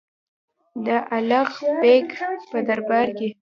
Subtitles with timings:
[0.85, 1.49] نه د الغ
[1.81, 2.07] بېګ
[2.49, 3.29] په دربار کې.